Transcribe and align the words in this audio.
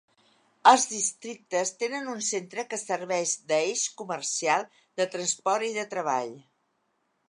Els 0.69 0.85
districtes 0.93 1.73
tenen 1.83 2.09
un 2.15 2.25
centre 2.29 2.67
que 2.73 2.81
serveix 2.85 3.37
de 3.53 3.61
eix 3.69 3.87
comercial, 4.03 4.69
de 5.03 5.11
transport 5.17 5.71
i 5.71 5.75
de 5.81 5.91
treball. 5.97 6.39